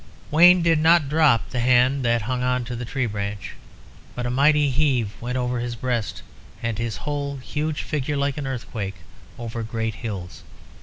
Wayne 0.31 0.63
did 0.63 0.79
not 0.79 1.09
drop 1.09 1.51
the 1.51 1.59
hand 1.59 2.03
that 2.05 2.23
hung 2.23 2.41
on 2.41 2.65
to 2.65 2.75
the 2.75 2.85
tree 2.85 3.05
branch. 3.05 3.51
But 4.15 4.25
a 4.25 4.31
mighty 4.31 4.71
heave 4.71 5.11
went 5.21 5.37
over 5.37 5.59
his 5.59 5.75
breast 5.75 6.23
and 6.63 6.79
his 6.79 6.97
whole 7.05 7.37
huge 7.37 7.83
figure, 7.83 8.17
like 8.17 8.39
an 8.39 8.47
earthquake 8.47 8.95
over 9.37 9.61
great 9.61 9.93
hills. 10.01 10.41